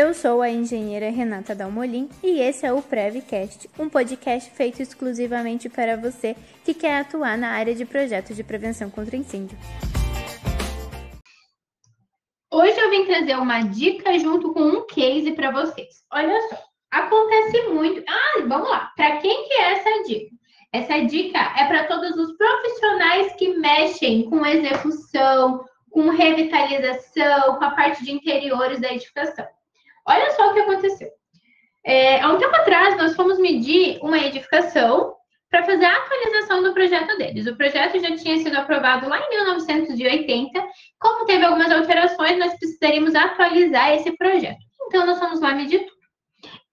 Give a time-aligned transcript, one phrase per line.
[0.00, 5.68] Eu sou a engenheira Renata Dalmolin e esse é o Prevcast, um podcast feito exclusivamente
[5.68, 6.34] para você
[6.64, 9.58] que quer atuar na área de projetos de prevenção contra incêndio.
[12.50, 16.02] Hoje eu vim trazer uma dica junto com um case para vocês.
[16.10, 16.56] Olha só,
[16.90, 18.02] acontece muito.
[18.08, 18.90] Ah, vamos lá.
[18.96, 20.34] Para quem que é essa dica?
[20.72, 27.72] Essa dica é para todos os profissionais que mexem com execução, com revitalização, com a
[27.72, 29.46] parte de interiores da edificação.
[30.06, 31.08] Olha só o que aconteceu.
[31.84, 35.14] É, há um tempo atrás, nós fomos medir uma edificação
[35.50, 37.46] para fazer a atualização do projeto deles.
[37.46, 40.64] O projeto já tinha sido aprovado lá em 1980.
[40.98, 44.60] Como teve algumas alterações, nós precisaríamos atualizar esse projeto.
[44.86, 46.00] Então, nós fomos lá medir tudo.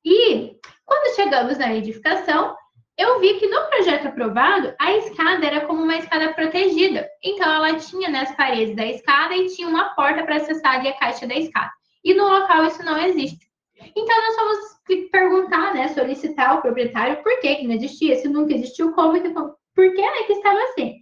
[0.06, 2.56] E, quando chegamos na edificação,
[2.98, 7.08] eu vi que no projeto aprovado, a escada era como uma escada protegida.
[7.24, 10.98] Então, ela tinha nas paredes da escada e tinha uma porta para acessar ali a
[10.98, 11.72] caixa da escada.
[12.04, 13.48] E no local isso não existe.
[13.96, 18.54] Então, nós vamos perguntar, né, solicitar ao proprietário por que, que não existia, se nunca
[18.54, 20.96] existiu, como que, por que, né, que estava assim.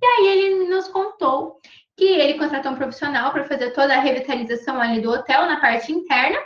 [0.00, 1.60] E aí ele nos contou
[1.96, 5.92] que ele contratou um profissional para fazer toda a revitalização ali do hotel na parte
[5.92, 6.38] interna.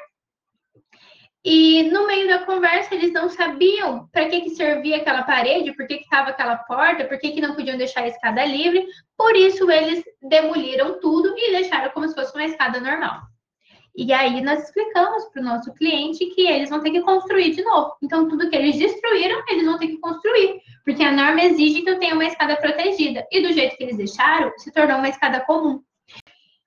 [1.44, 5.86] E no meio da conversa eles não sabiam para que, que servia aquela parede, por
[5.86, 8.84] que estava aquela porta, por que, que não podiam deixar a escada livre.
[9.16, 13.22] Por isso eles demoliram tudo e deixaram como se fosse uma escada normal.
[13.96, 17.62] E aí nós explicamos para o nosso cliente que eles vão ter que construir de
[17.62, 17.92] novo.
[18.02, 21.88] Então, tudo que eles destruíram, eles vão ter que construir, porque a norma exige que
[21.88, 23.26] eu tenha uma escada protegida.
[23.32, 25.80] E do jeito que eles deixaram, se tornou uma escada comum.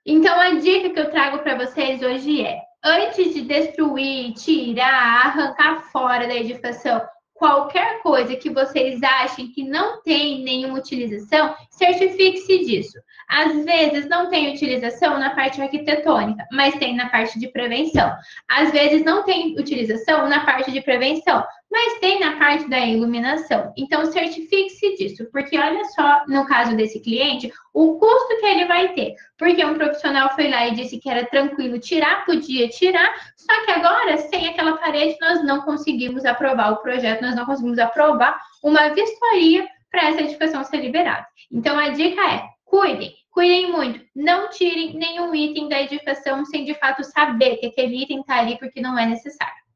[0.03, 5.83] Então, a dica que eu trago para vocês hoje é: antes de destruir, tirar, arrancar
[5.91, 7.00] fora da edificação
[7.39, 12.99] qualquer coisa que vocês achem que não tem nenhuma utilização, certifique-se disso.
[13.29, 18.11] Às vezes não tem utilização na parte arquitetônica, mas tem na parte de prevenção.
[18.47, 23.71] Às vezes não tem utilização na parte de prevenção, mas tem na parte da iluminação.
[23.77, 28.94] Então, certifique-se disso, porque olha só, no caso desse cliente, o custo que ele vai
[28.94, 29.13] ter.
[29.38, 33.13] Porque um profissional foi lá e disse que era tranquilo tirar, podia tirar,
[33.49, 37.79] só que agora, sem aquela parede, nós não conseguimos aprovar o projeto, nós não conseguimos
[37.79, 41.25] aprovar uma vistoria para essa edificação ser liberada.
[41.51, 46.75] Então, a dica é: cuidem, cuidem muito, não tirem nenhum item da edificação sem de
[46.75, 49.69] fato saber que aquele item está ali porque não é necessário.